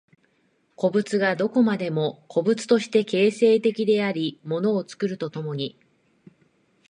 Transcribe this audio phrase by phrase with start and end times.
[0.75, 5.77] 個物がどこまでも個物として形成的であり物を作ると共に、